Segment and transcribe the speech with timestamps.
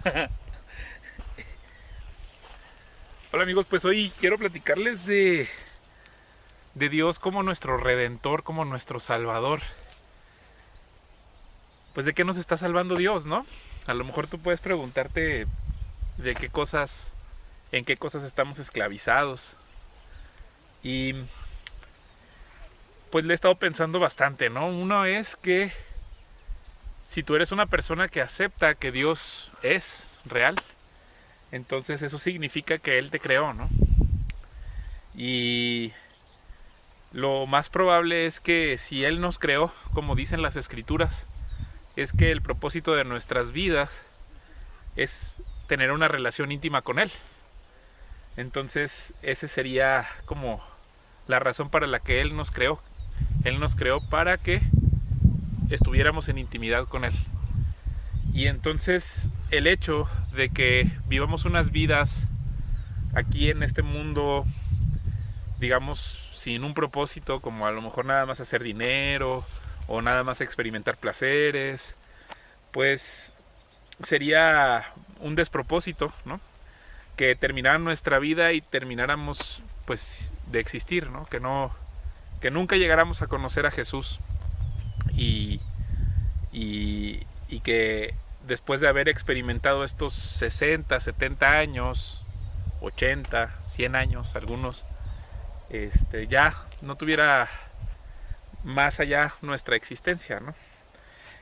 [3.32, 5.46] Hola amigos, pues hoy quiero platicarles de,
[6.74, 9.60] de Dios como nuestro redentor, como nuestro salvador.
[11.92, 13.44] Pues de qué nos está salvando Dios, ¿no?
[13.86, 15.46] A lo mejor tú puedes preguntarte
[16.16, 17.12] de qué cosas,
[17.72, 19.56] en qué cosas estamos esclavizados.
[20.82, 21.14] Y
[23.10, 24.68] pues le he estado pensando bastante, ¿no?
[24.68, 25.72] Uno es que
[27.10, 30.54] si tú eres una persona que acepta que Dios es real,
[31.50, 33.68] entonces eso significa que Él te creó, ¿no?
[35.16, 35.90] Y
[37.10, 41.26] lo más probable es que si Él nos creó, como dicen las escrituras,
[41.96, 44.04] es que el propósito de nuestras vidas
[44.94, 47.10] es tener una relación íntima con Él.
[48.36, 50.64] Entonces, ese sería como
[51.26, 52.80] la razón para la que Él nos creó.
[53.42, 54.62] Él nos creó para que
[55.70, 57.14] estuviéramos en intimidad con Él.
[58.32, 62.28] Y entonces el hecho de que vivamos unas vidas
[63.14, 64.44] aquí en este mundo,
[65.58, 69.44] digamos, sin un propósito, como a lo mejor nada más hacer dinero
[69.88, 71.96] o nada más experimentar placeres,
[72.70, 73.34] pues
[74.02, 76.40] sería un despropósito, ¿no?
[77.16, 81.26] Que terminara nuestra vida y termináramos pues de existir, ¿no?
[81.26, 81.74] Que no
[82.40, 84.18] que nunca llegáramos a conocer a Jesús
[85.14, 85.60] y,
[86.52, 87.26] y,
[87.62, 88.14] que
[88.46, 92.24] después de haber experimentado estos 60, 70 años,
[92.80, 94.86] 80, 100 años, algunos,
[95.68, 97.48] este, ya no tuviera
[98.64, 100.54] más allá nuestra existencia, ¿no?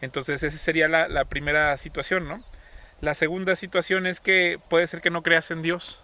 [0.00, 2.42] Entonces esa sería la, la, primera situación, ¿no?
[3.00, 6.02] La segunda situación es que puede ser que no creas en Dios,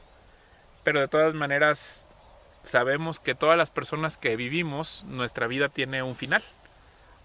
[0.85, 2.07] pero de todas maneras
[2.67, 6.43] sabemos que todas las personas que vivimos, nuestra vida tiene un final.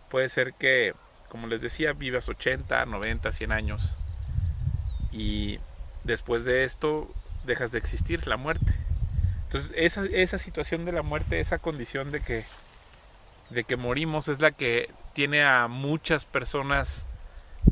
[0.09, 0.93] Puede ser que,
[1.31, 3.95] como les decía, vivas 80, 90, 100 años
[5.13, 5.61] y
[6.03, 7.09] después de esto
[7.45, 8.75] dejas de existir, la muerte.
[9.43, 12.43] Entonces esa, esa situación de la muerte, esa condición de que,
[13.49, 17.05] de que morimos es la que tiene a muchas personas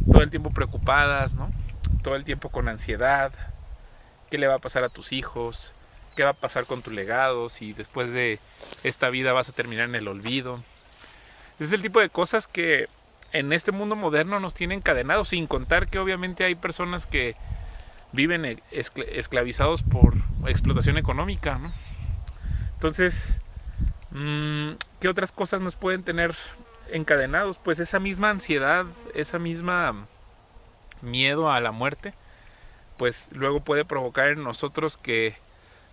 [0.09, 1.52] todo el tiempo preocupadas, ¿no?
[2.02, 3.34] Todo el tiempo con ansiedad.
[4.31, 5.74] ¿Qué le va a pasar a tus hijos?
[6.16, 7.50] ¿Qué va a pasar con tu legado?
[7.50, 8.40] Si después de
[8.86, 10.64] esta vida vas a terminar en el olvido.
[11.59, 12.88] Es el tipo de cosas que
[13.31, 17.35] en este mundo moderno nos tienen encadenados, sin contar que obviamente hay personas que
[18.12, 20.16] viven e-, esclavizados por
[20.47, 21.59] explotación económica.
[22.73, 23.41] Entonces,
[24.12, 26.35] mm, ¿qué otras cosas nos pueden tener
[26.91, 27.57] encadenados?
[27.57, 30.07] Pues esa misma ansiedad, esa misma
[31.01, 32.13] miedo a la muerte,
[32.97, 35.35] pues luego puede provocar en nosotros que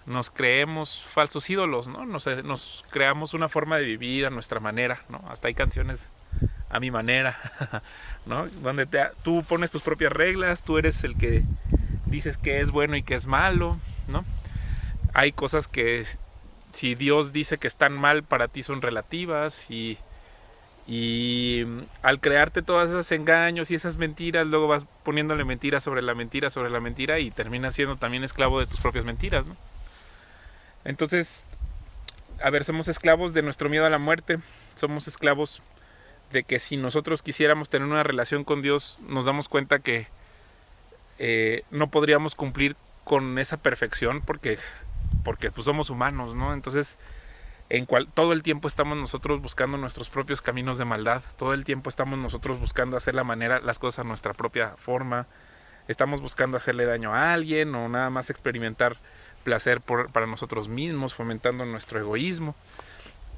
[0.07, 2.07] nos creemos falsos ídolos, ¿no?
[2.07, 5.23] Nos, eh, nos, creamos una forma de vivir a nuestra manera, ¿no?
[5.29, 6.09] Hasta hay canciones
[6.69, 7.39] a mi manera,
[8.27, 8.47] ¿no?
[8.63, 8.87] Donde
[9.23, 11.45] tú pones tus propias reglas, tú eres el que
[12.07, 14.25] dices que es bueno y que es malo, ¿no?
[15.15, 16.05] Hay cosas que
[16.73, 19.99] si Dios dice que están mal para ti son relativas y,
[20.87, 21.65] y
[22.03, 26.51] al crearte todos esos engaños y esas mentiras, luego vas poniéndole mentira sobre la mentira
[26.51, 29.57] sobre la mentira y terminas siendo también esclavo de tus propias mentiras, ¿no?
[30.85, 31.45] Entonces,
[32.43, 34.39] a ver, somos esclavos de nuestro miedo a la muerte,
[34.77, 35.63] somos esclavos
[36.33, 40.09] de que si nosotros quisiéramos tener una relación con Dios, nos damos cuenta que
[41.19, 44.59] eh, no podríamos cumplir con esa perfección porque,
[45.25, 46.53] porque pues, somos humanos, ¿no?
[46.53, 46.99] Entonces,
[47.69, 51.65] en cual, todo el tiempo estamos nosotros buscando nuestros propios caminos de maldad, todo el
[51.65, 55.27] tiempo estamos nosotros buscando hacer la manera, las cosas a nuestra propia forma,
[55.89, 58.97] estamos buscando hacerle daño a alguien o nada más experimentar
[59.45, 62.57] placer para nosotros mismos, fomentando nuestro egoísmo.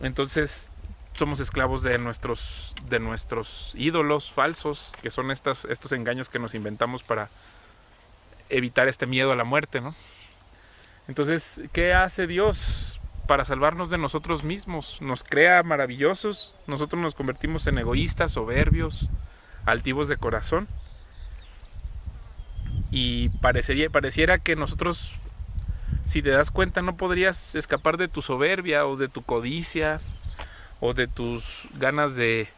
[0.01, 0.71] Entonces
[1.19, 6.55] somos esclavos de nuestros, de nuestros ídolos falsos, que son estas, estos engaños que nos
[6.55, 7.29] inventamos para
[8.49, 9.95] evitar este miedo a la muerte, ¿no?
[11.09, 15.03] Entonces, ¿qué hace Dios para salvarnos de nosotros mismos?
[15.03, 19.11] Nos crea maravillosos, nosotros nos convertimos en egoístas, soberbios,
[19.67, 20.69] altivos de corazón.
[22.91, 25.15] Y parecería, pareciera que nosotros
[26.05, 30.01] si te das cuenta no podrías escapar de tu soberbia o de tu codicia
[30.81, 32.49] o de tus ganas de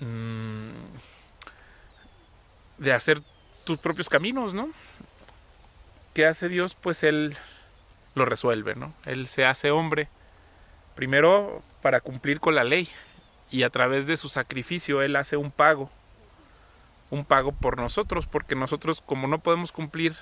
[0.00, 0.70] mm,
[2.78, 3.20] de hacer
[3.64, 4.70] tus propios caminos, ¿no?
[6.14, 6.74] ¿Qué hace Dios?
[6.74, 7.36] Pues Él
[8.14, 8.92] lo resuelve, ¿no?
[9.04, 10.08] Él se hace hombre
[10.94, 12.88] primero para cumplir con la ley
[13.50, 15.90] y a través de su sacrificio Él hace un pago,
[17.10, 20.16] un pago por nosotros, porque nosotros como no podemos cumplir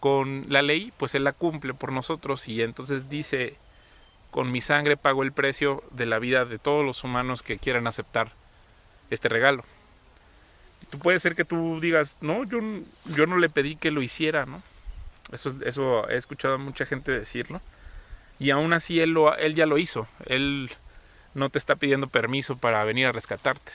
[0.00, 3.56] con la ley, pues Él la cumple por nosotros y entonces dice,
[4.32, 7.86] con mi sangre pago el precio de la vida de todos los humanos que quieran
[7.86, 8.32] aceptar
[9.10, 9.62] este regalo.
[10.90, 12.58] Tú puede ser que tú digas, no, yo,
[13.14, 14.62] yo no le pedí que lo hiciera, ¿no?
[15.32, 17.60] Eso, eso he escuchado a mucha gente decirlo.
[18.38, 20.08] Y aún así él, lo, él ya lo hizo.
[20.24, 20.70] Él
[21.34, 23.72] no te está pidiendo permiso para venir a rescatarte.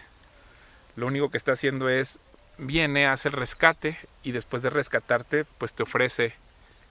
[0.96, 2.20] Lo único que está haciendo es,
[2.58, 6.34] viene, hace el rescate y después de rescatarte, pues te ofrece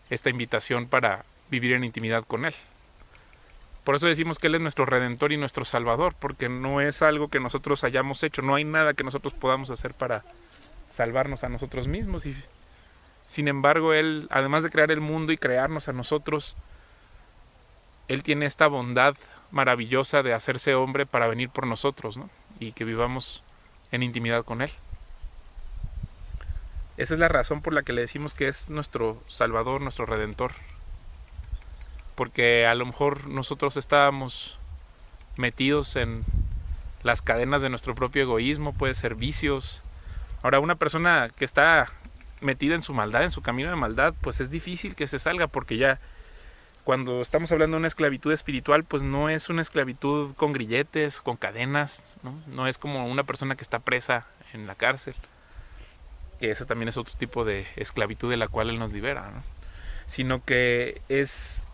[0.08, 2.54] esta invitación para vivir en intimidad con Él.
[3.86, 7.28] Por eso decimos que Él es nuestro redentor y nuestro salvador, porque no es algo
[7.28, 10.24] que nosotros hayamos hecho, no hay nada que nosotros podamos hacer para
[10.90, 12.26] salvarnos a nosotros mismos.
[12.26, 12.34] Y
[13.28, 16.56] sin embargo, Él, además de crear el mundo y crearnos a nosotros,
[18.08, 19.14] Él tiene esta bondad
[19.52, 22.28] maravillosa de hacerse hombre para venir por nosotros, ¿no?
[22.58, 23.44] Y que vivamos
[23.92, 24.72] en intimidad con Él.
[26.96, 30.54] Esa es la razón por la que le decimos que es nuestro Salvador, nuestro Redentor
[32.16, 34.58] porque a lo mejor nosotros estábamos
[35.36, 36.24] metidos en
[37.02, 39.82] las cadenas de nuestro propio egoísmo, puede ser vicios.
[40.42, 41.86] Ahora, una persona que está
[42.40, 45.46] metida en su maldad, en su camino de maldad, pues es difícil que se salga
[45.46, 46.00] porque ya
[46.84, 51.36] cuando estamos hablando de una esclavitud espiritual, pues no es una esclavitud con grilletes, con
[51.36, 52.16] cadenas,
[52.46, 52.66] ¿no?
[52.66, 55.14] es como una persona que está presa en la cárcel,
[56.40, 59.42] que ese también es otro tipo de esclavitud de la cual Él nos libera, ¿no?
[60.06, 61.65] sino que es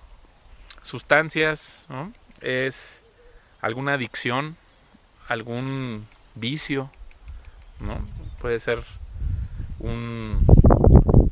[0.83, 1.87] sustancias,
[2.41, 3.03] es
[3.61, 4.57] alguna adicción,
[5.29, 6.91] algún vicio,
[7.81, 8.05] ¿no?
[8.41, 8.83] puede ser
[9.79, 10.45] un,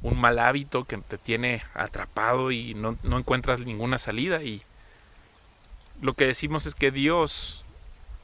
[0.02, 4.42] un, mal hábito que te tiene atrapado y no, no encuentras ninguna salida.
[4.42, 4.62] Y
[6.00, 7.64] lo que decimos es que Dios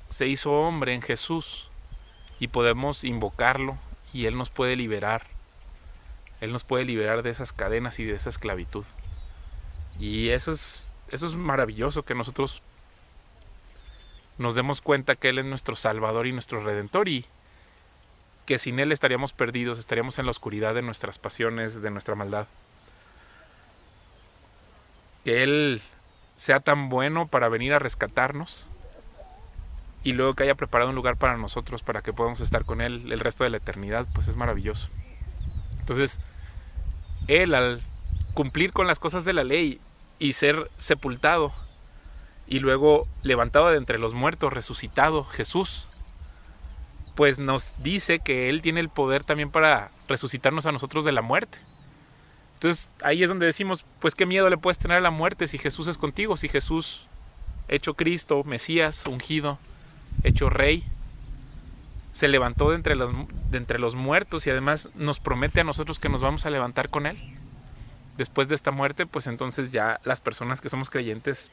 [0.09, 1.71] se hizo hombre en Jesús
[2.39, 3.79] y podemos invocarlo
[4.13, 5.27] y Él nos puede liberar.
[6.41, 8.85] Él nos puede liberar de esas cadenas y de esa esclavitud.
[9.99, 12.63] Y eso es eso es maravilloso que nosotros
[14.39, 17.27] nos demos cuenta que Él es nuestro Salvador y nuestro Redentor y
[18.45, 22.47] que sin Él estaríamos perdidos, estaríamos en la oscuridad de nuestras pasiones, de nuestra maldad.
[25.25, 25.83] Que Él
[26.37, 28.69] sea tan bueno para venir a rescatarnos
[30.05, 33.11] y luego que haya preparado un lugar para nosotros para que podamos estar con Él
[33.11, 34.89] el resto de la eternidad, pues es maravilloso.
[35.81, 36.21] Entonces,
[37.27, 37.81] Él al
[38.35, 39.81] cumplir con las cosas de la ley
[40.19, 41.53] y ser sepultado.
[42.47, 45.89] Y luego levantado de entre los muertos, resucitado Jesús,
[47.15, 51.23] pues nos dice que Él tiene el poder también para resucitarnos a nosotros de la
[51.23, 51.59] muerte.
[52.55, 55.59] Entonces ahí es donde decimos, pues qué miedo le puedes tener a la muerte si
[55.59, 57.07] Jesús es contigo, si Jesús,
[57.69, 59.59] hecho Cristo, Mesías, ungido,
[60.23, 60.85] hecho Rey,
[62.13, 63.11] se levantó de entre, los,
[63.51, 66.89] de entre los muertos y además nos promete a nosotros que nos vamos a levantar
[66.89, 67.19] con Él
[68.17, 71.51] después de esta muerte, pues entonces ya las personas que somos creyentes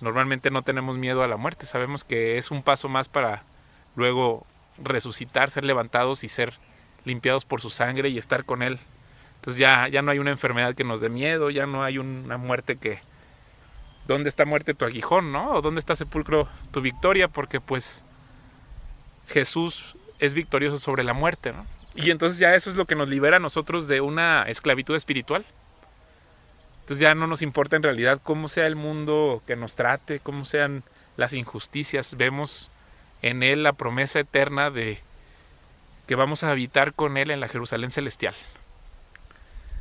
[0.00, 1.66] normalmente no tenemos miedo a la muerte.
[1.66, 3.44] Sabemos que es un paso más para
[3.96, 4.46] luego
[4.82, 6.54] resucitar, ser levantados y ser
[7.04, 8.78] limpiados por su sangre y estar con Él.
[9.36, 12.36] Entonces ya, ya no hay una enfermedad que nos dé miedo, ya no hay una
[12.36, 13.00] muerte que...
[14.06, 15.52] ¿Dónde está muerte tu aguijón, no?
[15.52, 17.28] ¿O dónde está sepulcro tu victoria?
[17.28, 18.04] Porque pues
[19.28, 21.64] Jesús es victorioso sobre la muerte, ¿no?
[21.94, 25.44] Y entonces ya eso es lo que nos libera a nosotros de una esclavitud espiritual.
[26.92, 30.44] Entonces ya no nos importa en realidad cómo sea el mundo que nos trate, cómo
[30.44, 30.82] sean
[31.16, 32.18] las injusticias.
[32.18, 32.70] Vemos
[33.22, 34.98] en Él la promesa eterna de
[36.06, 38.34] que vamos a habitar con Él en la Jerusalén celestial.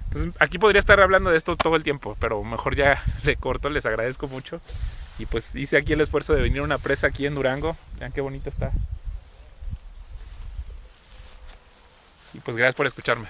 [0.06, 3.70] Entonces aquí podría estar hablando de esto todo el tiempo, pero mejor ya le corto,
[3.70, 4.62] les agradezco mucho.
[5.20, 7.76] Y pues hice aquí el esfuerzo de venir a una presa aquí en Durango.
[8.00, 8.72] Vean qué bonito está.
[12.34, 13.28] Y pues gracias por escucharme.